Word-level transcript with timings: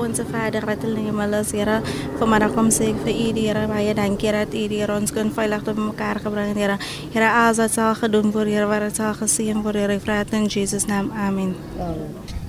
Onze 0.00 0.24
Vader 0.24 0.64
wat 0.64 0.84
in 0.88 0.94
die 0.96 1.02
hemel 1.04 1.34
is, 1.36 1.50
Here, 1.52 1.80
vanmiddag 2.16 2.54
kom 2.56 2.70
sê 2.72 2.86
ek 2.94 3.02
vir 3.04 3.12
U, 3.12 3.26
Here, 3.36 3.66
baie 3.68 3.92
dankie 3.94 4.32
dat 4.32 4.54
U 4.56 4.62
Here 4.72 4.94
ons 4.96 5.12
kon 5.12 5.28
veilig 5.36 5.66
op 5.68 5.76
mekaar 5.76 6.22
gebring, 6.24 6.54
Here. 6.56 6.78
Here, 7.12 7.28
alles 7.28 7.60
wat 7.60 7.74
sal 7.74 7.92
gedoen 8.00 8.32
word, 8.32 8.48
Here, 8.48 8.64
wat 8.70 8.86
het 8.86 8.96
sal 8.96 9.12
geseën 9.18 9.60
word, 9.60 9.76
Here, 9.76 9.98
ek 9.98 10.06
vra 10.06 10.22
dit 10.24 10.32
in 10.38 10.48
Jesus 10.48 10.88
naam. 10.88 11.12
Amen. 11.12 11.52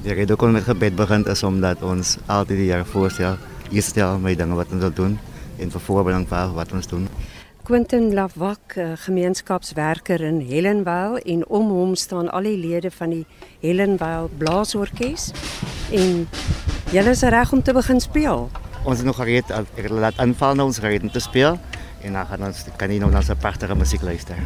Die 0.05 0.15
rede 0.15 0.39
kon 0.39 0.55
met 0.55 0.63
gebed 0.63 0.95
begin 0.95 1.27
is 1.27 1.43
omdat 1.43 1.83
ons 1.83 2.15
altyd 2.31 2.63
die 2.63 2.71
Here 2.71 2.87
voorstel, 2.87 3.35
hier 3.67 3.83
stel 3.83 4.15
my 4.23 4.31
dinge 4.39 4.55
wat 4.55 4.71
ons 4.71 4.87
wil 4.87 4.95
doen 4.95 5.19
en 5.59 5.75
vir 5.75 5.87
voorbereiding 5.89 6.29
vir 6.31 6.55
wat 6.55 6.71
ons 6.71 6.87
doen. 6.87 7.09
Quentin 7.67 8.13
Lavak, 8.13 8.73
eh, 8.75 8.95
gemeenskapswerker 8.95 10.21
in 10.21 10.39
Hellenvale 10.41 11.21
en 11.21 11.47
om 11.47 11.69
hom 11.69 11.95
staan 11.95 12.31
al 12.31 12.47
die 12.47 12.57
lede 12.57 12.91
van 12.91 13.09
die 13.09 13.25
Hellenvale 13.59 14.29
Blaasorkes 14.37 15.31
en 15.91 16.27
julle 16.91 17.09
is 17.15 17.21
reg 17.23 17.51
om 17.51 17.61
te 17.63 17.73
begin 17.73 17.99
speel. 18.03 18.49
Ons 18.83 18.99
is 18.99 19.05
nog 19.07 19.15
gereed, 19.15 19.47
ek 19.79 19.87
laat 19.93 20.17
aanval 20.19 20.57
na 20.57 20.65
ons 20.67 20.79
gereed 20.83 21.05
om 21.05 21.11
te 21.11 21.23
speel 21.23 21.59
en 22.01 22.17
dan 22.17 22.25
gaan 22.27 22.47
ons 22.49 22.63
kan 22.81 22.91
jy 22.91 22.97
nou 22.99 23.11
na 23.13 23.21
sy 23.23 23.35
pragtige 23.39 23.77
musiek 23.77 24.03
luister. 24.03 24.39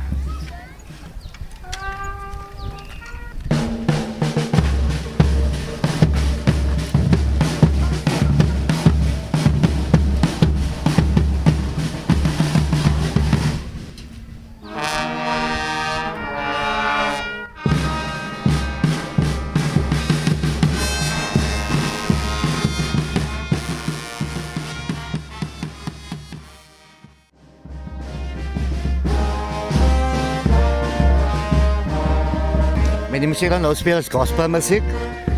Maar 33.15 33.23
die 33.23 33.33
muziek 33.33 33.49
wat 33.49 33.61
nou 33.61 33.75
spelen 33.75 33.99
is 33.99 34.07
gospelmuziek. 34.11 34.83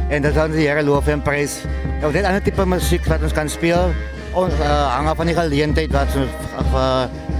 En 0.09 0.21
dat 0.21 0.33
zijn 0.33 0.51
de 0.51 0.57
Heer 0.57 0.83
loven 0.83 1.11
en 1.11 1.21
prijs. 1.21 1.61
Ja, 2.01 2.09
dit 2.09 2.23
andere 2.23 2.41
type 2.41 2.65
muziek 2.65 3.05
wat 3.05 3.21
ons 3.21 3.31
kan 3.31 3.49
spelen, 3.49 3.95
ons, 4.33 4.53
uh, 4.53 4.95
hangen 4.95 5.15
van 5.15 5.25
die 5.25 5.35
gelegenheid 5.35 5.91
wat 5.91 6.13
we 6.13 6.25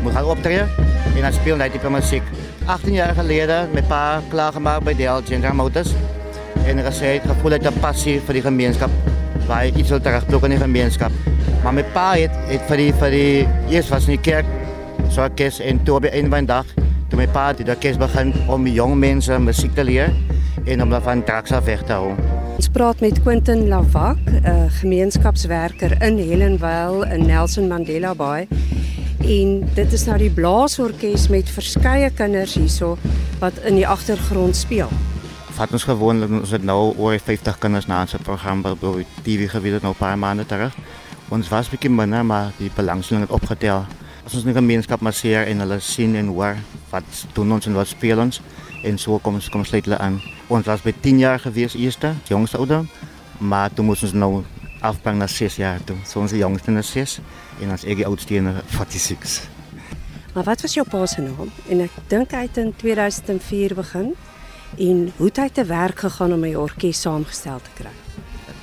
uh, 0.05 0.13
gaan 0.13 0.25
optreden. 0.25 0.69
En 1.15 1.21
dan 1.21 1.33
spelen 1.33 1.57
dat 1.57 1.71
type 1.71 1.89
muziek. 1.89 2.21
18 2.65 2.93
jaar 2.93 3.13
geleden 3.13 3.69
met 3.73 3.87
pa 3.87 4.21
klaargemaakt 4.29 4.83
bij 4.83 4.95
de 4.95 5.21
General 5.25 5.53
Motors. 5.53 5.89
En 6.65 6.79
gezegd, 6.79 7.25
gevoel 7.25 7.51
uit 7.51 7.63
de 7.63 7.71
passie 7.71 8.21
voor 8.25 8.33
die 8.33 8.43
gemeenschap. 8.43 8.89
Waar 9.47 9.65
ik 9.65 9.75
iets 9.75 9.89
wil 9.89 10.01
terugplokken 10.01 10.51
in 10.51 10.57
de 10.57 10.63
gemeenschap. 10.63 11.11
Maar 11.63 11.73
mijn 11.73 11.91
pa 11.91 12.11
heeft, 12.11 12.33
voor, 12.67 12.75
die, 12.75 12.93
voor 12.93 13.09
die, 13.09 13.47
eerst 13.69 13.89
was 13.89 14.07
in 14.07 14.15
de 14.15 14.21
kerk, 14.21 14.45
zo'n 15.07 15.29
en 15.59 15.83
toen 15.83 15.95
op 15.95 16.07
een 16.11 16.29
van 16.29 16.45
dag 16.45 16.65
toe 17.09 17.19
my 17.19 17.27
pa 17.31 17.47
het 17.51 17.61
die 17.63 17.75
kes 17.79 17.97
begin 17.99 18.33
om 18.51 18.67
jong 18.67 18.95
mense 18.99 19.37
musiek 19.39 19.73
te 19.75 19.83
leer 19.83 20.11
en 20.67 20.81
om 20.83 20.91
van 21.01 21.23
drugs 21.23 21.51
af 21.51 21.65
weg 21.65 21.83
te 21.87 21.93
hou. 21.93 22.15
Ons 22.57 22.67
praat 22.73 22.99
met 22.99 23.21
Quentin 23.21 23.67
Lavak, 23.67 24.17
'n 24.27 24.69
gemeenskapswerker 24.81 26.01
in 26.01 26.17
Hellenvale 26.17 27.07
in 27.13 27.25
Nelson 27.25 27.67
Mandela 27.67 28.15
Bay. 28.15 28.47
En 29.19 29.69
dit 29.73 29.93
is 29.93 30.05
nou 30.05 30.17
die 30.17 30.29
blaasorkes 30.29 31.27
met 31.27 31.49
verskeie 31.49 32.09
kinders 32.09 32.53
hierso 32.53 32.97
wat 33.39 33.53
in 33.63 33.75
die 33.75 33.87
agtergrond 33.87 34.55
speel. 34.55 34.89
Vat 35.51 35.71
ons 35.71 35.83
gewoonlik 35.83 36.29
ons 36.29 36.51
het 36.51 36.63
nou 36.63 36.93
oor 36.97 37.19
50 37.19 37.57
kinders 37.57 37.85
na 37.85 38.01
ons 38.01 38.15
program 38.23 38.65
op 38.65 38.81
die 38.81 39.05
TV 39.23 39.49
gewees 39.49 39.73
het 39.73 39.81
nou 39.81 39.93
'n 39.93 39.97
paar 39.97 40.17
maande 40.17 40.45
terug. 40.45 40.75
Ons 41.29 41.49
was 41.49 41.69
bietjie 41.69 41.89
minder 41.89 42.25
maar 42.25 42.51
die 42.57 42.71
belangstelling 42.75 43.25
het 43.25 43.33
opgetel. 43.41 43.85
As 44.25 44.33
ons 44.33 44.43
'n 44.43 44.53
gemeenskap 44.53 45.01
masseer 45.01 45.47
en 45.47 45.59
hulle 45.59 45.79
sien 45.79 46.15
en 46.15 46.27
hoor 46.27 46.55
wat 46.89 47.25
doen 47.33 47.51
ons 47.51 47.65
en 47.65 47.73
wat 47.73 47.87
speel 47.87 48.19
ons 48.19 48.41
en 48.83 48.97
so 48.97 49.17
kom 49.19 49.39
ons 49.39 49.49
kom 49.49 49.65
sluit 49.65 49.85
hulle 49.85 49.97
aan. 49.97 50.21
Ons 50.47 50.65
was 50.65 50.83
by 50.85 50.93
10 51.01 51.19
jaar 51.19 51.39
gewees 51.39 51.75
eerste, 51.75 52.13
jongste 52.29 52.57
ouder, 52.57 52.85
maar 53.37 53.73
toe 53.73 53.85
moes 53.85 54.03
ons 54.03 54.13
nou 54.13 54.43
afbring 54.85 55.17
na 55.17 55.27
6 55.27 55.55
jaar 55.55 55.83
toe. 55.83 55.97
So 56.05 56.21
ons 56.21 56.31
jongste 56.31 56.71
is 56.77 56.91
6 56.91 57.19
en 57.61 57.71
ons 57.75 57.83
eie 57.83 58.05
oudste 58.05 58.35
een 58.35 58.53
46. 58.69 59.49
Maar 60.33 60.43
wat 60.43 60.61
was 60.61 60.73
jou 60.73 60.85
pa 60.85 61.05
se 61.05 61.21
naam? 61.21 61.49
En 61.69 61.79
ek 61.81 61.93
dink 62.07 62.31
hy 62.31 62.43
het 62.45 62.57
in 62.61 62.73
2004 62.77 63.73
begin. 63.75 64.11
En 64.77 64.99
hoe 65.17 65.29
het 65.31 65.39
hy 65.41 65.47
te 65.49 65.63
werk 65.65 66.03
gegaan 66.05 66.33
om 66.33 66.45
'n 66.45 66.55
orkes 66.55 67.01
saamgestel 67.01 67.59
te 67.61 67.71
kry? 67.73 67.95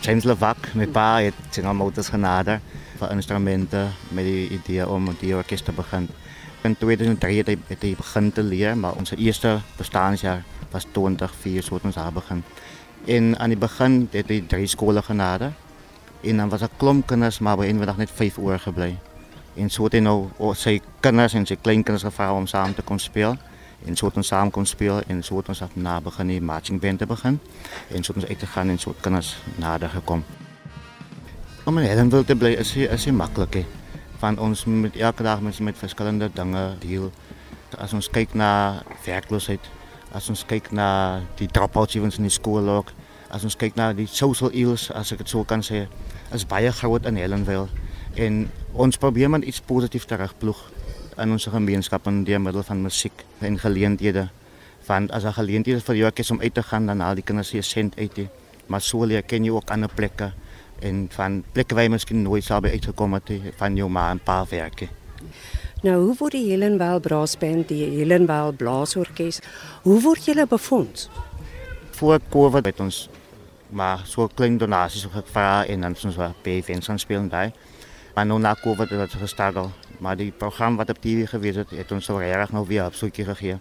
James 0.01 0.25
Levak, 0.25 0.75
my 0.75 0.87
pa 0.87 1.21
het 1.21 1.35
General 1.51 1.75
Motors 1.75 2.09
genader 2.09 2.61
van 2.97 3.11
instrumenten 3.11 3.93
met 4.09 4.25
de 4.25 4.49
idee 4.49 4.89
om 4.89 5.17
die 5.19 5.37
orkest 5.37 5.65
te 5.65 5.73
beginnen. 5.73 6.11
In 6.61 6.77
2003 6.77 7.37
het 7.67 7.83
ik 7.83 8.33
te 8.33 8.43
leren, 8.43 8.81
maar 8.81 8.93
ons 8.93 9.11
eerste 9.11 9.59
bestaansjaar 9.77 10.43
was 10.71 10.87
2004, 10.91 11.63
zo 11.63 11.79
ons 11.83 11.97
begin. 12.13 12.45
En 13.05 13.39
aan 13.39 13.51
het 13.51 13.59
begin 13.59 14.09
het 14.11 14.49
drie 14.49 14.67
scholen 14.67 15.05
genade. 15.05 15.51
En 16.21 16.37
dan 16.37 16.49
was 16.49 16.61
er 16.61 16.69
klomp 16.77 17.15
maar 17.41 17.59
we 17.59 17.67
hebben 17.67 17.95
net 17.97 18.11
vijf 18.15 18.37
uur 18.37 18.59
gebleven. 18.59 18.99
En 19.55 19.71
zo 19.71 19.85
het 19.85 20.01
nou 20.01 20.29
zijn 20.53 20.81
kinders 21.01 21.33
en 21.33 21.47
zijn 21.47 21.61
kleinkennis 21.61 22.03
gevraagd 22.03 22.33
om 22.33 22.47
samen 22.47 22.75
te 22.75 22.83
kunnen 22.83 23.05
spelen. 23.05 23.39
En 23.85 23.97
zo 23.97 24.11
ons 24.15 24.27
samen 24.27 24.51
kon 24.51 24.67
spelen 24.67 25.05
en 25.07 25.25
zo 25.25 25.43
ons 25.47 25.63
na 25.73 26.01
beginnen, 26.01 26.45
marching 26.45 26.81
band 26.81 26.99
te 26.99 27.07
beginnen. 27.07 27.41
En 27.89 28.05
zo 28.05 28.13
ons 28.15 28.25
te 28.39 28.47
gaan 28.47 28.69
en 28.69 28.79
zo 28.79 28.95
kinders 29.01 29.37
nader 29.57 29.89
gekomen. 29.89 30.44
Om 31.65 31.79
in 31.79 31.87
Hellenville 31.89 32.25
te 32.29 32.35
bly 32.37 32.51
is 32.61 32.75
hy- 32.77 32.91
is 32.93 33.07
nie 33.09 33.15
maklik 33.17 33.55
nie. 33.55 33.67
Want 34.21 34.39
ons 34.39 34.65
moet 34.69 34.97
elke 34.97 35.23
dag 35.23 35.41
met 35.41 35.61
met 35.61 35.79
verskillende 35.79 36.29
dinge 36.35 36.77
deel. 36.81 37.11
As 37.79 37.93
ons 37.93 38.09
kyk 38.09 38.35
na 38.35 38.83
werkloosheid, 39.07 39.61
as 40.13 40.29
ons 40.29 40.45
kyk 40.45 40.71
na 40.73 41.23
die 41.39 41.49
dropouts 41.49 41.97
wat 41.97 42.19
in 42.19 42.29
die 42.29 42.31
skool 42.31 42.69
ook, 42.69 42.93
as 43.31 43.45
ons 43.45 43.57
kyk 43.57 43.77
na 43.77 43.93
die 43.93 44.07
social 44.07 44.51
ills 44.53 44.91
as 44.93 45.13
ek 45.13 45.25
dit 45.25 45.29
so 45.29 45.45
kan 45.45 45.63
sê, 45.63 45.87
is 46.33 46.45
baie 46.45 46.71
groot 46.73 47.07
in 47.07 47.17
Hellenville 47.17 47.69
en 48.15 48.51
ons 48.75 48.97
probeer 48.97 49.31
maar 49.31 49.43
iets 49.43 49.61
positiefs 49.61 50.07
terugploeg 50.07 50.61
in 51.19 51.33
ons 51.33 51.47
gemeenskap 51.47 52.07
in 52.07 52.25
deur 52.25 52.41
middel 52.41 52.63
van 52.63 52.83
musiek 52.83 53.25
en 53.41 53.59
geleenthede. 53.59 54.29
Want 54.87 55.11
as 55.13 55.25
'n 55.25 55.33
geleentheid 55.33 55.77
is 55.77 55.83
vir 55.83 55.97
jou 55.97 56.11
kies 56.11 56.31
om 56.31 56.41
uit 56.41 56.55
te 56.55 56.63
gaan 56.63 56.87
dan 56.87 57.01
haal 57.01 57.15
die 57.15 57.25
kinders 57.25 57.49
se 57.49 57.63
sent 57.63 57.97
uit. 57.99 58.17
nie. 58.17 58.29
Maar 58.67 58.81
so 58.81 59.05
leer 59.05 59.23
ken 59.23 59.45
jy 59.45 59.51
ook 59.51 59.71
ander 59.71 59.89
plekke 59.89 60.33
En 60.79 61.07
van 61.11 61.45
plekken 61.53 61.77
waar 61.77 61.91
misschien 61.91 62.23
nooit 62.23 62.45
zou 62.45 62.65
uitgekomen 62.65 63.21
uitgekomen 63.27 63.53
van 63.57 63.77
jou 63.77 63.91
maar 63.91 64.11
een 64.11 64.23
paar 64.23 64.47
werken. 64.49 64.89
Nou, 65.83 66.05
hoe 66.05 66.15
wordt 66.19 66.35
de 66.35 66.41
Helenwaal 66.41 67.01
Brassband, 67.01 67.69
die 67.69 67.99
Helenwaal 67.99 68.53
Blaasorkest, 68.53 69.47
hoe 69.83 70.01
wordt 70.01 70.25
jullie 70.25 70.47
bevond? 70.47 71.11
Voor 71.91 72.19
COVID 72.29 72.63
werd 72.63 72.81
ons 72.81 73.09
maar 73.69 74.03
zo 74.07 74.27
kleine 74.35 74.57
donaties 74.57 75.07
gevraagd 75.11 75.69
en 75.69 75.81
dan 75.81 75.97
zijn 75.97 76.13
we 76.13 76.31
bij 76.43 76.53
events 76.53 76.91
spelen 76.95 77.29
bij. 77.29 77.53
Maar 78.15 78.27
nu 78.27 78.39
na 78.39 78.57
COVID 78.63 78.91
is 78.91 78.99
het 78.99 79.13
gestart. 79.13 79.57
Maar 79.99 80.17
die 80.17 80.31
programma 80.31 80.77
wat 80.77 80.89
op 80.89 81.01
tv 81.01 81.29
geweest 81.29 81.57
is, 81.57 81.65
heeft 81.69 81.93
ons 81.93 82.05
zo 82.05 82.19
erg 82.19 82.53
nog 82.53 82.67
weer 82.67 82.85
op 82.85 82.95
zoekje 82.95 83.25
gegeven. 83.25 83.61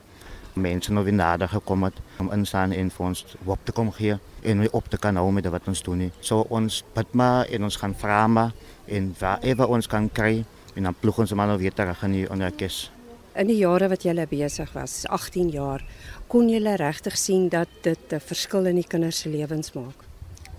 Mense 0.53 0.91
nou 0.93 1.03
weer 1.03 1.13
nader 1.13 1.49
gekom 1.49 1.83
het 1.83 1.93
om 2.19 2.31
instaan 2.31 2.71
en 2.71 2.89
vir 2.93 3.05
ons 3.05 3.25
op 3.45 3.59
te 3.63 3.71
kom 3.71 3.91
gee 3.91 4.17
en 4.41 4.59
weer 4.59 4.71
op 4.71 4.89
te 4.89 4.97
kan 4.97 5.15
hou 5.15 5.31
met 5.31 5.47
wat 5.49 5.67
ons 5.67 5.81
doen 5.83 5.97
nie. 5.97 6.11
So 6.19 6.45
ons 6.49 6.83
bid 6.93 7.13
maar 7.13 7.45
en 7.45 7.63
ons 7.63 7.75
gaan 7.75 7.95
vra 7.95 8.27
maar 8.27 8.51
en 8.85 9.15
waar 9.19 9.67
ons 9.67 9.87
kan 9.87 10.09
kry 10.11 10.45
en 10.75 10.83
dan 10.83 10.95
ploeg 10.99 11.19
ons 11.19 11.33
maar 11.33 11.47
nou 11.47 11.57
weer 11.57 11.73
terug 11.73 12.03
in 12.03 12.11
die 12.11 12.29
onderkes. 12.29 12.91
In 13.33 13.49
die 13.49 13.57
jare 13.57 13.87
wat 13.89 14.03
julle 14.05 14.27
besig 14.29 14.69
was, 14.75 15.03
18 15.09 15.49
jaar, 15.49 15.81
kon 16.29 16.49
julle 16.49 16.75
regtig 16.77 17.17
sien 17.17 17.49
dat 17.49 17.67
dit 17.81 18.13
'n 18.13 18.19
verskil 18.19 18.65
in 18.65 18.75
die 18.75 18.87
kinders 18.87 19.19
se 19.19 19.29
lewens 19.29 19.73
maak. 19.73 20.05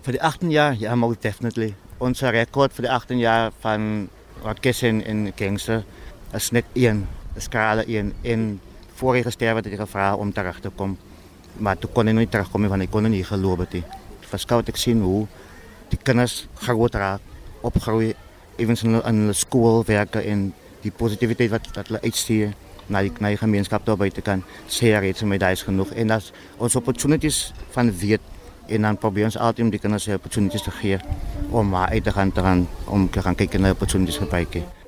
Vir 0.03 0.13
die 0.13 0.23
18 0.23 0.51
jaar, 0.51 0.75
ja, 0.75 0.95
most 0.95 1.23
definitely. 1.23 1.75
Ons 1.99 2.21
rekord 2.21 2.73
vir 2.73 2.83
die 2.83 2.91
18 2.91 3.19
jaar 3.19 3.53
van 3.61 4.09
orkes 4.43 4.83
en, 4.83 5.05
en 5.05 5.33
gangster 5.37 5.85
is 6.33 6.51
net 6.51 6.65
een, 6.75 7.07
is 7.37 7.45
skala 7.45 7.85
een. 7.87 8.13
En 8.23 8.61
voor 9.05 9.19
hy 9.19 9.23
gesterf 9.27 9.59
het, 9.59 9.67
het 9.69 9.75
hy 9.77 9.81
gevra 9.83 10.15
om 10.17 10.33
terug 10.33 10.61
te 10.65 10.71
kom. 10.73 10.97
Maar 11.61 11.77
toe 11.79 11.91
kon 11.93 12.09
hy 12.09 12.15
nooit 12.17 12.31
terugkom 12.33 12.65
nie, 12.65 12.71
want 12.73 12.81
hy 12.81 12.89
kon 12.89 13.05
nie 13.13 13.25
geloof 13.25 13.61
het 13.67 13.77
nie. 13.77 13.83
Verskil 14.31 14.63
het 14.63 14.71
ek 14.73 14.79
sien 14.81 15.03
hoe 15.05 15.27
die 15.91 15.99
kinders 16.01 16.47
groot 16.65 16.97
raak, 16.97 17.23
opgroei, 17.69 18.15
evens 18.57 18.85
in 18.87 18.95
hulle, 18.95 19.03
in 19.11 19.25
hulle 19.27 19.37
skool 19.37 19.83
werke 19.87 20.23
en 20.25 20.47
die 20.85 20.93
positiwiteit 20.93 21.53
wat, 21.53 21.69
wat 21.77 21.91
hulle 21.91 22.01
uitstuur 22.05 22.55
na 22.93 23.03
die, 23.05 23.13
na 23.21 23.33
die 23.33 23.41
gemeenskap 23.41 23.85
daar 23.85 23.99
buite 24.01 24.25
kan 24.25 24.45
sê 24.73 24.93
vir 25.01 25.29
my 25.29 25.39
daai 25.41 25.53
is 25.57 25.65
genoeg 25.65 25.93
en 25.97 26.13
dat 26.13 26.31
ons 26.59 26.77
opportunities 26.77 27.53
van 27.77 27.93
weet 27.93 28.33
en 28.69 28.89
dan 28.89 29.01
probeer 29.01 29.29
ons 29.31 29.39
altyd 29.41 29.65
om 29.65 29.73
die 29.73 29.81
kinders 29.81 30.05
se 30.09 30.17
opportunities 30.21 30.65
te 30.65 30.73
gee 30.81 31.01
om 31.51 31.69
maar 31.69 31.93
uit 31.93 32.05
te 32.05 32.13
gaan 32.13 32.33
te 32.33 32.41
gaan 32.41 32.67
om 32.85 33.11
te 33.11 33.23
gaan 33.23 33.37
kyk 33.37 33.59
na 33.59 33.73
opportunities 33.73 34.21
gebruik. 34.21 34.84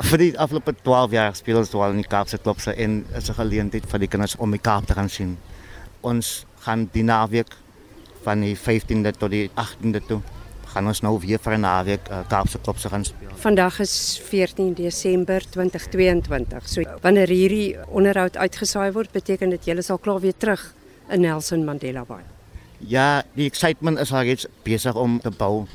Vir 0.00 0.18
die 0.18 0.30
afgelope 0.40 0.72
12 0.82 1.10
jaar 1.12 1.34
speel 1.36 1.58
ons 1.60 1.74
al 1.74 1.90
in 1.92 2.00
die 2.00 2.08
Kaapse 2.08 2.38
klubse 2.38 2.72
en 2.74 3.04
is 3.14 3.28
'n 3.28 3.34
geleentheid 3.34 3.86
vir 3.86 3.98
die 3.98 4.08
kinders 4.08 4.36
om 4.36 4.50
die 4.50 4.60
Kaap 4.60 4.86
te 4.86 4.94
gaan 4.94 5.08
sien. 5.08 5.36
Ons 6.00 6.46
gaan 6.64 6.88
die 6.92 7.02
naweek 7.02 7.52
van 8.24 8.40
die 8.40 8.56
15de 8.56 9.12
tot 9.12 9.30
die 9.30 9.50
18de 9.54 10.00
toe 10.06 10.22
gaan 10.72 10.86
ons 10.86 11.02
nou 11.04 11.18
weer 11.20 11.38
vir 11.38 11.52
'n 11.56 11.60
naweek 11.60 12.08
uh, 12.08 12.20
Kaapse 12.28 12.58
Klopse 12.58 12.88
gaan 12.88 13.04
speel. 13.04 13.30
Vandag 13.36 13.80
is 13.80 14.20
14 14.24 14.74
Desember 14.74 15.42
2022. 15.50 16.68
So 16.68 16.82
wanneer 17.02 17.28
hierdie 17.28 17.76
onderhoud 17.88 18.36
uitgesaai 18.36 18.92
word, 18.92 19.12
beteken 19.12 19.50
dit 19.50 19.64
julle 19.64 19.82
sal 19.82 19.98
klaar 19.98 20.20
weer 20.20 20.36
terug 20.36 20.74
in 21.10 21.20
Nelson 21.20 21.64
Mandela 21.64 22.04
Bay. 22.04 22.22
Ja, 22.78 23.22
die 23.34 23.46
excitement 23.46 23.98
is 23.98 24.12
al 24.12 24.22
reeds 24.22 24.46
besig 24.62 24.94
om 24.94 25.20
te 25.20 25.30
bou 25.30 25.66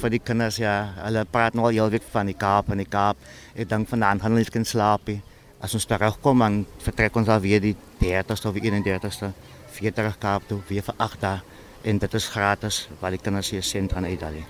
vir 0.00 0.12
die 0.16 0.20
kinders 0.22 0.58
ja. 0.60 0.74
Hulle 1.04 1.24
praat 1.30 1.56
nou 1.56 1.66
al 1.66 1.76
heel 1.76 1.90
week 1.94 2.06
van 2.12 2.28
die 2.30 2.36
Kaap 2.36 2.70
en 2.72 2.82
die 2.82 2.88
Kaap. 2.88 3.20
Ek 3.54 3.68
dink 3.70 3.88
vanaand 3.90 4.22
gaan 4.22 4.34
hulle 4.34 4.44
nie 4.44 4.54
kan 4.54 4.66
slaap 4.68 5.08
nie. 5.10 5.20
As 5.64 5.74
ons 5.74 5.88
terugkom 5.88 6.44
dan 6.44 6.64
vertrek 6.84 7.16
ons 7.16 7.30
al 7.32 7.40
weer 7.44 7.62
die 7.64 7.76
30ste 8.02 8.50
of 8.50 8.58
die 8.58 8.70
31ste 8.70 9.32
weer 9.76 9.92
terug 9.92 10.18
Kaap 10.20 10.48
toe 10.48 10.60
weer 10.68 10.84
vir 10.84 10.94
8 10.98 11.20
dae 11.20 11.40
en 11.86 11.98
dit 12.02 12.14
is 12.18 12.28
gratis 12.32 12.86
wat 13.00 13.14
die 13.14 13.22
kinders 13.22 13.50
hier 13.54 13.62
sent 13.62 13.94
aan 13.94 14.04
uitdeel. 14.04 14.42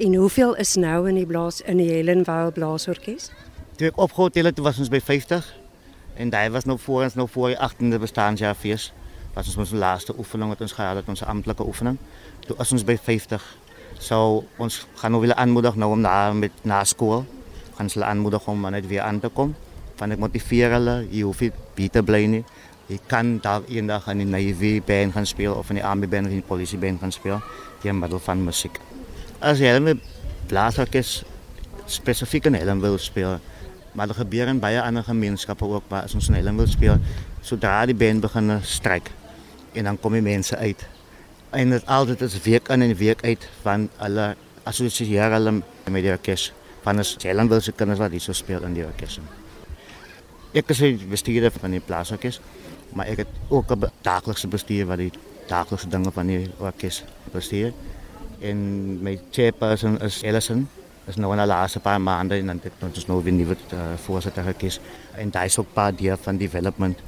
En 0.00 0.14
hoeveel 0.14 0.54
is 0.56 0.74
nou 0.80 1.08
in 1.08 1.18
die 1.20 1.26
blaas 1.26 1.60
in 1.60 1.78
die 1.78 1.90
Helenvale 1.90 2.52
Blaasorkes? 2.56 3.30
Toe 3.76 3.90
ek 3.90 3.98
opgehotel 4.00 4.48
het, 4.50 4.58
was 4.64 4.80
ons 4.80 4.90
by 4.92 5.00
50 5.00 5.46
en 6.20 6.32
daai 6.32 6.50
was 6.52 6.66
nou 6.68 6.78
voor 6.80 7.06
ons 7.06 7.16
nou 7.16 7.28
voor 7.28 7.52
die 7.52 7.58
18de 7.58 8.00
bestaanjaar 8.00 8.56
fees. 8.56 8.90
Was 9.34 9.46
ons 9.52 9.60
ons 9.62 9.76
laaste 9.76 10.16
oefening 10.18 10.50
wat 10.50 10.60
ons 10.64 10.74
gehad 10.74 10.98
het, 10.98 11.08
ons 11.08 11.22
amptelike 11.22 11.64
oefening. 11.64 11.98
Toe 12.46 12.56
was 12.58 12.72
ons 12.72 12.84
by 12.84 12.96
50. 12.98 13.44
Zo, 14.00 14.44
ons 14.56 14.86
gaan 14.94 15.10
nou 15.10 15.22
we 15.22 15.28
willen 15.28 15.36
aanmoedigen 15.36 15.78
nou 15.78 15.92
om 15.92 16.00
naar, 16.00 16.34
met, 16.36 16.50
na 16.62 16.84
school. 16.84 17.24
Gaan 17.74 17.90
ze 17.90 18.04
aanmoedigen 18.04 18.52
om 18.52 18.70
net 18.70 18.86
weer 18.86 19.00
aan 19.00 19.20
te 19.20 19.28
komen. 19.28 19.56
Van 19.94 20.10
ik 20.10 20.18
motiveren, 20.18 21.06
je 21.10 21.22
hoeft 21.22 21.40
niet 21.74 21.92
te 21.92 22.02
blijven. 22.02 22.44
Je 22.86 22.98
kan 23.06 23.38
daar 23.40 23.60
één 23.68 23.86
dag 23.86 24.06
in 24.06 24.18
de 24.18 24.24
Navy 24.24 24.82
band 24.86 25.12
gaan 25.12 25.26
spelen 25.26 25.56
of 25.56 25.68
in 25.68 25.74
de 25.74 25.84
Army 25.84 26.08
band 26.08 26.24
of 26.24 26.30
in 26.30 26.36
de 26.36 26.42
politieband 26.42 27.00
gaan 27.00 27.12
spelen. 27.12 27.42
Door 27.82 27.94
middel 27.94 28.18
van 28.18 28.44
muziek. 28.44 28.78
Als 29.38 29.58
je 29.58 29.64
helemaal 29.64 29.94
blaasorkest 30.46 31.24
specifiek 31.84 32.44
een 32.44 32.54
helm 32.54 32.80
wil 32.80 32.98
spelen. 32.98 33.40
Maar 33.92 34.08
er 34.08 34.14
gebeuren 34.14 34.58
bij 34.58 34.82
andere 34.82 35.04
gemeenschappen 35.04 35.70
ook 35.70 35.82
waar 35.88 36.08
ze 36.08 36.18
een 36.26 36.34
helm 36.34 36.56
wil 36.56 36.66
spelen. 36.66 37.02
Zodra 37.40 37.86
die 37.86 37.94
band 37.94 38.20
beginnen 38.20 38.60
strijken. 38.64 39.12
En 39.72 39.84
dan 39.84 40.00
komen 40.00 40.22
mensen 40.22 40.58
uit. 40.58 40.86
En 41.50 41.70
dit 41.70 41.86
altyd 41.86 42.20
is 42.20 42.40
week 42.42 42.68
in 42.68 42.82
en 42.82 42.94
week 42.96 43.24
uit 43.24 43.48
van 43.62 43.88
hulle 43.96 44.36
assosieer 44.62 45.30
hulle 45.30 45.52
met 45.90 46.02
die 46.02 46.12
orkes 46.12 46.52
van 46.82 46.96
ons 47.02 47.16
Helen 47.22 47.48
wil 47.48 47.60
se 47.60 47.72
kinders 47.72 47.98
wat 47.98 48.10
hier 48.10 48.20
so 48.20 48.32
speel 48.32 48.62
in 48.62 48.74
die 48.74 48.84
orkes. 48.84 49.18
Ek 50.52 50.70
is 50.70 50.78
die 50.78 50.96
bestuurder 51.10 51.52
van 51.52 51.70
die 51.70 51.80
plaasorkes 51.80 52.40
maar 52.92 53.06
ek 53.06 53.16
het 53.16 53.28
ook 53.48 53.70
'n 53.70 53.90
daaglikse 54.02 54.48
bestuur 54.48 54.86
wat 54.86 54.98
die 54.98 55.12
daaglikse 55.46 55.88
dinge 55.88 56.10
van 56.10 56.26
die 56.26 56.50
orkes 56.58 57.04
bestuur. 57.32 57.72
En 58.40 58.58
my 59.02 59.20
chairperson 59.30 60.00
is 60.00 60.22
Ellison. 60.22 60.68
Is 61.06 61.16
nou 61.16 61.32
in 61.32 61.38
die 61.38 61.46
laaste 61.46 61.80
paar 61.80 62.00
maande 62.00 62.34
en 62.34 62.46
dan 62.46 62.60
het 62.62 62.72
ons 62.80 63.06
nou 63.06 63.22
weer 63.22 63.32
nuwe 63.32 63.56
uh, 63.72 63.78
voorsitter 63.96 64.42
gekies 64.42 64.80
en 65.14 65.30
daai 65.30 65.46
is 65.46 65.58
ook 65.58 65.72
paar 65.72 65.94
deel 65.96 66.16
van 66.16 66.36
development. 66.36 66.98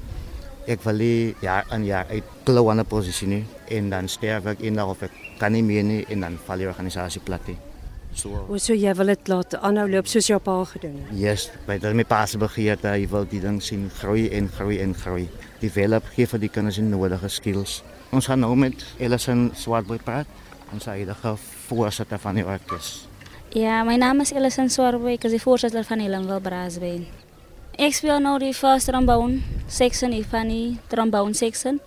Ek 0.71 0.85
wil 0.87 1.01
nie 1.03 1.35
jaar 1.43 1.67
aan 1.75 1.83
jaar 1.83 2.07
uit 2.11 2.25
klou 2.47 2.69
aan 2.71 2.79
'n 2.81 2.87
posisie 2.87 3.29
nie 3.29 3.45
en 3.69 3.91
dan 3.91 4.09
sterf 4.09 4.47
ek 4.47 4.61
eendag 4.61 4.87
of 4.87 5.03
ek 5.03 5.11
kan 5.39 5.53
nie 5.53 5.63
meer 5.63 5.83
nie 5.83 6.05
en 6.09 6.21
dan 6.21 6.39
val 6.47 6.59
die 6.59 6.69
organisasie 6.69 7.21
plat. 7.21 7.47
Nie. 7.49 7.59
So 8.15 8.29
Hoe 8.29 8.59
so 8.59 8.75
jy 8.75 8.95
wil 8.95 9.07
dit 9.07 9.29
laat 9.29 9.55
aanhou 9.55 9.89
loop 9.89 10.07
soos 10.07 10.27
jou 10.27 10.39
pa 10.39 10.65
gedoen 10.65 10.99
het? 11.01 11.19
Yes, 11.19 11.51
by 11.67 11.79
dit 11.79 11.95
my 11.95 12.05
pa 12.05 12.27
se 12.27 12.39
begeerte, 12.39 12.89
hy 12.89 13.09
wil 13.09 13.25
die 13.25 13.41
ding 13.41 13.61
sien 13.63 13.91
groei 13.91 14.29
en 14.31 14.49
groei 14.49 14.79
en 14.81 14.95
groei 14.95 15.29
develop 15.61 16.05
gee 16.15 16.27
vir 16.27 16.39
die 16.39 16.49
kinders 16.49 16.77
die 16.77 16.85
nodige 16.85 17.29
skills. 17.29 17.83
Ons 18.13 18.27
gaan 18.27 18.41
nou 18.41 18.55
met 18.57 18.85
Ellison 19.01 19.51
Swartboy 19.57 19.99
praat, 19.99 20.27
ons 20.73 20.85
huidige 20.85 21.37
voorsitter 21.67 22.19
van 22.19 22.35
die 22.35 22.47
orkes. 22.47 23.09
Ja, 23.51 23.83
my 23.85 23.97
naam 23.97 24.21
is 24.21 24.33
Ellison 24.33 24.69
Swartboy, 24.69 25.15
ek 25.15 25.25
is 25.25 25.33
die 25.33 25.43
voorsitter 25.43 25.85
van 25.85 26.01
Ellenville 26.05 26.41
Brass 26.41 26.79
Ik 27.77 27.95
speel 27.95 28.19
nu 28.19 28.39
de 28.39 28.55
first 28.55 28.87
trombone 28.87 29.41
section 29.67 30.25
van 30.29 30.49
die 30.49 30.79
trombone 30.87 31.35
section. 31.35 31.81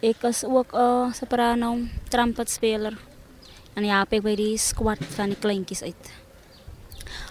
Ik 0.00 0.16
was 0.20 0.44
ook 0.44 0.72
uh, 0.74 1.12
soprano, 1.12 1.76
trumpetspeler. 2.08 2.98
En 3.74 3.84
ja, 3.84 4.06
ik 4.08 4.22
bij 4.22 4.34
die 4.34 4.58
squad 4.58 4.98
van 5.08 5.28
de 5.28 5.36
klinkjes 5.36 5.82
uit. 5.82 6.12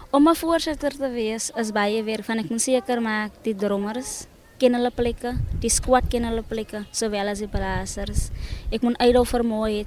Om 0.09 0.27
een 0.27 0.35
voorzitter 0.35 0.91
te 0.91 1.09
wezen 1.09 1.55
is 1.55 1.71
bij 1.71 1.95
je 1.95 2.03
weer 2.03 2.23
van 2.23 2.37
ik 2.37 2.49
moet 2.49 2.61
zeker 2.61 3.01
maken 3.01 3.37
die 3.41 3.55
drommers 3.55 4.25
kennen 4.57 4.91
plekken, 4.93 5.47
die 5.59 5.69
squad 5.69 6.03
kennen 6.07 6.45
plekken, 6.47 6.87
zowel 6.91 7.27
als 7.27 7.39
de 7.39 7.47
blazers. 7.47 8.27
Ik 8.69 8.81
moet 8.81 9.01
idol 9.01 9.23
vermooien. 9.23 9.85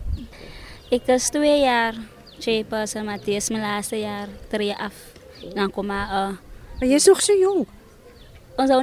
Ik 0.91 1.03
was 1.07 1.29
twee 1.29 1.61
jaar, 1.61 1.95
Chapers 2.39 2.95
en 2.95 3.05
Matthias, 3.05 3.49
mijn 3.49 3.63
laatste 3.63 3.97
jaar, 3.97 4.29
drie 4.49 4.75
af. 4.75 4.95
Dan 5.55 5.71
kom 5.71 5.87
maar. 5.87 6.07
Uh, 6.07 6.37
maar 6.79 6.89
je 6.89 6.95
is 6.95 7.05
nog 7.05 7.21
zo 7.23 7.33
jong. 7.33 7.67
Ang 8.55 8.69
sa 8.71 8.79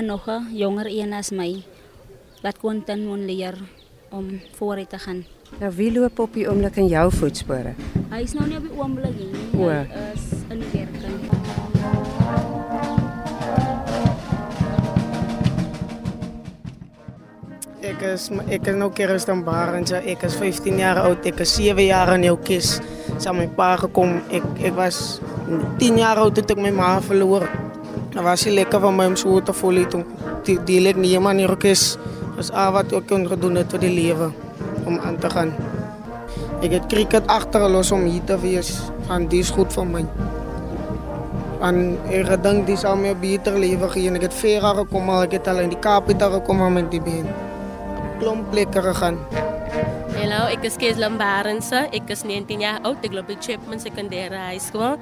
nog 0.00 0.26
een 0.26 0.56
jonger 0.56 0.86
in 0.86 1.12
als 1.12 1.30
mij. 1.30 1.62
Dat 2.40 2.56
may 2.60 2.86
dan 2.86 2.98
een 2.98 3.24
leer 3.24 3.54
om 4.10 4.40
vooruit 4.56 4.88
te 4.88 4.98
gaan. 4.98 5.24
Nou, 5.58 5.72
wie 5.76 5.92
loopt 5.92 6.18
op 6.18 6.34
je 6.34 6.48
oomlik 6.48 6.76
in 6.76 6.86
jouw 6.86 7.10
voetsporen? 7.10 7.76
Hij 8.08 8.22
is 8.22 8.32
nou 8.32 8.48
niet 8.48 8.56
op 8.56 8.64
je 8.64 8.80
oomlik, 8.80 9.04
hij 9.04 10.12
is. 10.14 10.20
Ik 17.80 18.00
is, 18.00 18.30
ik 18.46 18.66
is 18.66 18.74
nou 18.74 18.92
kerst 18.92 19.28
aan 19.28 19.44
Barendse. 19.44 20.04
Ik 20.04 20.22
is 20.22 20.34
15 20.36 20.76
jaar 20.76 21.00
oud. 21.00 21.24
Ik 21.24 21.38
is 21.38 21.54
7 21.54 21.84
jaar 21.84 22.14
in 22.14 22.20
Nieuw-Kis. 22.20 22.78
Samen 23.16 23.36
mijn 23.36 23.54
pa 23.54 23.76
gekomen. 23.76 24.22
Ik, 24.28 24.42
ik 24.58 24.72
was 24.72 25.20
10 25.78 25.96
jaar 25.96 26.16
oud 26.16 26.34
toen 26.34 26.56
ik 26.56 26.62
mijn 26.62 26.74
ma 26.74 27.02
verloor. 27.02 27.61
Dat 28.12 28.24
was 28.24 28.44
nie 28.44 28.54
lekker 28.54 28.80
van 28.80 28.96
my 28.96 29.06
om 29.10 29.16
so 29.16 29.40
te 29.40 29.52
voel 29.56 29.86
toe. 29.88 30.02
Die 30.44 30.58
deel 30.68 30.90
ek 30.92 30.98
nie 31.00 31.18
maar 31.18 31.34
nie 31.34 31.46
rokes. 31.48 31.96
Was 32.36 32.50
al 32.50 32.72
wat 32.76 32.92
ek 32.92 33.06
kon 33.08 33.24
gedoen 33.28 33.56
het 33.60 33.72
vir 33.72 33.80
die 33.86 33.92
lewe 33.92 34.32
om 34.84 34.98
aan 35.00 35.16
te 35.18 35.30
gaan. 35.32 35.54
Ek 36.62 36.76
het 36.76 36.90
cricket 36.92 37.26
agterlos 37.26 37.92
om 37.92 38.04
hier 38.04 38.24
te 38.28 38.36
wees. 38.40 38.74
Van 39.08 39.28
dis 39.32 39.50
goed 39.50 39.72
vir 39.72 39.88
my. 39.88 40.04
En 41.62 41.80
ek 42.10 42.28
gedink 42.34 42.66
dis 42.66 42.84
al 42.84 43.00
my 43.00 43.14
beter 43.16 43.56
lewe 43.56 43.88
gee 43.94 44.10
en 44.10 44.20
ek 44.20 44.28
het 44.28 44.36
ver 44.36 44.68
gekom 44.82 45.08
maar 45.08 45.24
ek 45.28 45.38
het 45.38 45.48
al 45.48 45.62
in 45.64 45.72
die 45.72 45.80
Kaapstad 45.80 46.36
gekom 46.40 46.66
met 46.74 46.90
die 46.90 47.00
been 47.00 47.30
klomp 48.22 48.50
plekke 48.50 48.82
gegaan. 48.82 49.18
Hello, 50.22 50.46
ik 50.46 50.60
ben 50.60 50.76
Kees 50.76 50.96
Lambarense. 50.96 51.86
Ik 51.90 52.04
ben 52.04 52.16
19 52.24 52.60
jaar 52.60 52.80
oud. 52.80 52.96
Ik 53.00 53.12
loop 53.12 53.30
op 53.30 53.36
Chapman 53.40 53.80
Secundaire 53.80 54.36
High 54.36 54.64
School. 54.64 54.96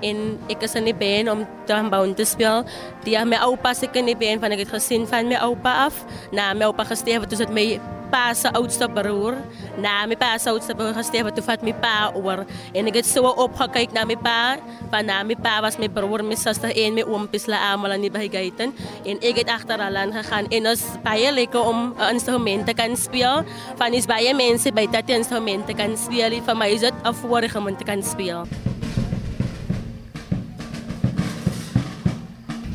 En 0.00 0.38
ik 0.46 0.62
is 0.62 0.74
in 0.74 0.84
de 0.84 0.94
band 0.94 1.30
om 1.30 1.46
te 1.64 1.72
gaan 1.72 2.14
te 2.14 2.24
spelen. 2.24 2.64
Die, 3.02 3.24
mijn 3.24 3.42
opa 3.42 3.70
is 3.70 3.80
in 3.80 4.04
de 4.04 4.16
band 4.16 4.40
van 4.40 4.50
het 4.50 4.68
gezin 4.68 5.06
van 5.06 5.26
mijn 5.26 5.40
opa 5.40 5.84
af. 5.84 6.04
Na 6.30 6.52
mijn 6.52 6.68
opa 6.68 6.84
gestorven, 6.84 7.28
dus 7.28 7.38
het 7.38 7.52
mij 7.52 7.80
pas 8.12 8.44
uit 8.44 8.56
oudste 8.56 8.88
broer. 8.88 9.34
Na 9.76 10.06
mijn 10.06 10.18
pa's 10.18 10.46
oudste 10.46 10.74
broer 10.74 10.94
gestorven, 10.94 11.34
toen 11.34 11.44
mijn 11.60 11.78
pa 11.80 12.12
over. 12.14 12.44
En 12.72 12.86
ik 12.86 12.94
heb 12.94 13.04
zo 13.04 13.24
opgekeken 13.24 13.94
naar 13.94 14.06
mijn 14.06 14.18
pa. 14.18 14.56
Van 14.90 15.04
na 15.04 15.22
mijn 15.22 15.40
pa 15.40 15.60
was 15.60 15.76
mijn 15.76 15.92
broer, 15.92 16.24
mijn 16.24 16.36
zuster 16.36 16.76
en 16.76 16.94
mijn 16.94 17.06
oom 17.06 17.28
pisla 17.28 17.70
allemaal 17.70 17.98
niet. 17.98 18.14
En 18.14 19.16
ik 19.20 19.36
heb 19.36 19.48
achteraan 19.48 20.12
gegaan. 20.12 20.48
En 20.48 20.62
dat 20.62 20.76
is 20.76 20.84
bij 21.02 21.32
lekker 21.32 21.60
om 21.60 21.94
eh, 21.96 22.06
een 22.06 22.12
instrumenten 22.12 22.74
te 22.74 22.92
spelen. 22.94 23.44
Van 23.76 23.92
is 23.92 24.06
bij 24.06 24.34
mensen 24.34 24.74
bij 24.74 24.88
dat 24.90 25.02
instrumenten 25.06 25.76
kan 25.76 25.96
spelen. 25.96 26.42
Van 26.44 26.56
mij 26.56 26.72
is 26.72 26.80
het 26.80 26.94
afwoordig 27.02 27.56
om 27.56 27.76
te 27.76 27.98
spelen. 28.02 28.48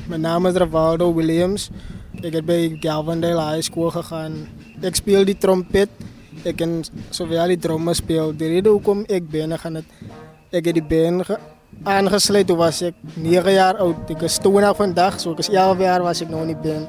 Mijn 0.05 0.21
naam 0.21 0.45
is 0.45 0.53
Ravaldo 0.53 1.13
Williams. 1.13 1.69
Ik 2.21 2.33
heb 2.33 2.45
bij 2.45 2.77
Galvandale 2.79 3.51
High 3.51 3.61
School 3.71 3.89
gegaan 3.89 4.56
ik 4.79 4.95
speel 4.95 5.25
die 5.25 5.37
trompet. 5.37 5.89
Ik 6.41 6.55
kan 6.55 6.83
zoveel 7.09 7.47
die 7.47 7.57
drummen 7.57 7.95
speel. 7.95 8.37
De 8.37 8.47
reden 8.47 8.71
waarom 8.71 9.03
ik 9.05 9.29
ben 9.29 9.59
gaan 9.59 9.75
het. 9.75 9.85
Ik 10.49 10.65
heb 10.65 10.73
die 10.73 10.83
ben 10.83 11.25
aangesloten 11.83 12.57
was 12.57 12.81
ik 12.81 12.93
9 13.13 13.51
jaar 13.51 13.77
oud. 13.77 14.09
Ik 14.09 14.17
was 14.17 14.37
toen 14.37 14.75
vandaag, 14.75 15.19
zo 15.19 15.33
is 15.37 15.49
11 15.49 15.79
jaar 15.79 16.01
was 16.01 16.21
ik 16.21 16.29
nog 16.29 16.45
niet 16.45 16.61
ben. 16.61 16.87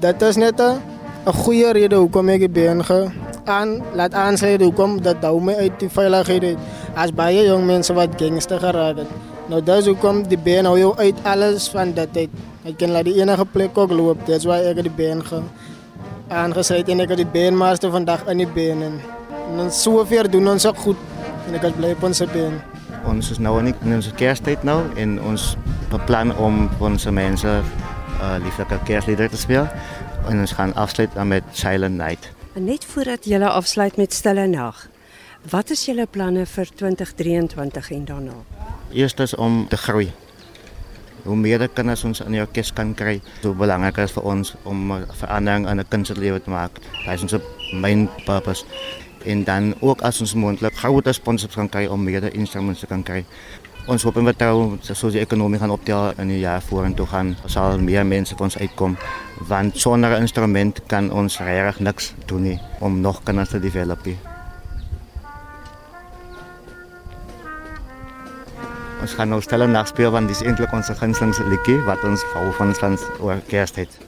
Dat 0.00 0.22
is 0.22 0.36
net 0.36 0.60
een, 0.60 1.32
goede 1.32 1.72
reden 1.72 2.10
waarom 2.10 2.28
ik 2.28 2.52
ben 2.52 2.52
benen 2.52 3.12
aan, 3.44 3.82
laat 3.94 4.12
aansluiten. 4.12 4.72
hoe 4.74 5.00
dat 5.00 5.22
dat 5.22 5.40
me 5.40 5.56
uit 5.56 5.78
die 5.78 5.88
veiligheid. 5.88 6.56
Als 6.94 7.12
bij 7.12 7.44
jong 7.44 7.66
mensen 7.66 7.94
wat 7.94 8.08
gangster 8.16 8.58
geraken. 8.58 9.06
Nou, 9.48 9.62
dat 9.62 9.78
is 9.78 9.86
hoe 9.86 10.22
die 10.28 10.38
ben 10.38 10.64
hou 10.64 10.78
je 10.78 10.96
uit 10.96 11.14
alles 11.22 11.68
van 11.68 11.94
dat 11.94 12.12
tijd. 12.12 12.28
Ik 12.62 12.76
kan 12.76 12.90
naar 12.90 13.04
die 13.04 13.20
enige 13.20 13.44
plek 13.44 13.78
ook 13.78 13.90
lopen. 13.90 14.26
Dat 14.26 14.36
is 14.36 14.44
waar 14.44 14.62
ik 14.62 14.82
de 14.82 14.90
ben 14.90 15.24
ga. 15.24 15.42
Aangezien 16.28 16.84
en 16.86 17.00
ik 17.00 17.08
had 17.08 17.16
die 17.16 17.26
beenmaarste 17.26 17.90
vandaag 17.90 18.26
aan 18.26 18.36
die 18.36 18.46
benen. 18.46 19.00
En 19.50 19.56
dan 19.56 19.70
zoveel 19.70 20.30
doen 20.30 20.48
ons 20.48 20.66
ook 20.66 20.76
goed 20.76 20.96
en 21.46 21.54
ik 21.54 21.60
was 21.60 21.72
blij 21.72 21.92
op 21.92 22.02
onze 22.02 22.26
been. 22.26 22.60
Ons 23.04 23.30
is 23.30 23.38
nu 23.38 23.48
in 23.58 23.94
onze 23.94 24.12
kersttijd 24.12 24.62
nou 24.62 24.96
en 24.96 25.22
ons 25.22 25.56
plan 26.04 26.36
om 26.36 26.68
onze 26.78 27.10
mensen 27.10 27.64
uh, 28.20 28.34
lieflijke 28.42 28.78
kerstliederen 28.84 29.30
te 29.30 29.36
spelen. 29.36 29.70
En 30.28 30.38
ons 30.38 30.52
gaan 30.52 30.74
afsluiten 30.74 31.28
met 31.28 31.42
Silent 31.50 31.96
Night. 31.96 32.30
En 32.52 32.64
net 32.64 32.84
voordat 32.84 33.24
jullie 33.24 33.46
afsluit 33.46 33.96
met 33.96 34.12
Stille 34.12 34.46
Nacht, 34.46 34.88
wat 35.50 35.70
is 35.70 35.84
jullie 35.84 36.06
plannen 36.06 36.46
voor 36.46 36.66
2023 36.74 37.90
en 37.90 38.04
daarna? 38.04 38.32
Eerst 38.92 39.20
is 39.20 39.34
om 39.34 39.68
te 39.68 39.76
groeien 39.76 40.12
Hoe 41.26 41.36
meer 41.36 41.68
kinders 41.68 42.04
ons 42.04 42.20
in 42.22 42.36
die 42.36 42.40
orkes 42.40 42.72
kan 42.72 42.94
kry, 42.94 43.20
hoe 43.42 43.54
belangriker 43.54 44.06
is 44.06 44.14
vir 44.14 44.22
ons 44.22 44.54
om 44.64 44.92
'n 44.92 45.06
verandering 45.20 45.68
in 45.68 45.80
'n 45.80 45.88
kind 45.88 46.06
se 46.06 46.14
lewe 46.14 46.40
te 46.42 46.50
maak. 46.50 46.78
Dit 47.04 47.14
is 47.14 47.22
ons 47.22 47.42
main 47.72 48.08
purpose. 48.24 48.64
En 49.24 49.44
dan 49.44 49.74
ook 49.80 50.00
as 50.00 50.20
ons 50.20 50.34
moontlik 50.34 50.74
groter 50.74 51.14
sponsors 51.14 51.54
kan 51.54 51.68
kry 51.68 51.86
om 51.86 52.04
meer 52.04 52.34
instruments 52.34 52.80
te 52.80 52.86
kan 52.86 53.02
kry. 53.02 53.24
Ons 53.86 54.02
hoop 54.02 54.16
en 54.16 54.24
vertrou 54.24 54.78
soos 54.80 55.12
die 55.12 55.20
ekonomie 55.20 55.58
gaan 55.58 55.70
optel 55.70 56.12
in 56.18 56.28
die 56.28 56.40
jaar 56.40 56.62
vorentoe 56.62 57.06
gaan, 57.06 57.36
sal 57.46 57.78
meer 57.78 58.06
mense 58.06 58.34
vir 58.34 58.44
ons 58.44 58.58
uitkom 58.58 58.96
want 59.48 59.78
sonder 59.78 60.10
'n 60.10 60.20
instrument 60.20 60.80
kan 60.86 61.12
ons 61.12 61.38
regtig 61.38 61.80
niks 61.80 62.14
doen 62.26 62.42
nie 62.42 62.60
om 62.80 63.00
nog 63.00 63.22
kinders 63.22 63.48
te 63.48 63.60
develop. 63.60 64.35
Ons 69.04 69.14
gaan 69.14 69.28
nou 69.28 69.42
stelle 69.44 69.68
nagspeel 69.68 70.10
want 70.14 70.30
dis 70.32 70.40
eintlik 70.42 70.72
ons 70.72 70.90
gunsteling 71.00 71.36
liedjie 71.52 71.78
wat 71.88 72.04
ons 72.08 72.24
hou 72.32 72.48
van 72.58 72.72
ons 72.72 72.84
van 72.84 73.00
oor 73.20 73.42
Kersfees. 73.50 74.00